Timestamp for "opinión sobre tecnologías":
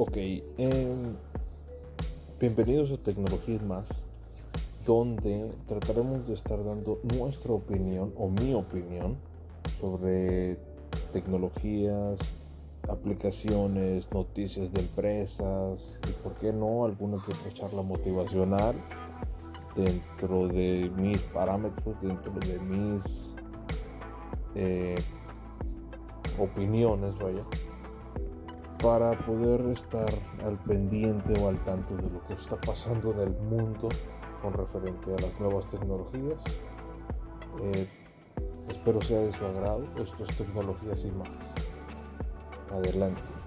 8.54-12.20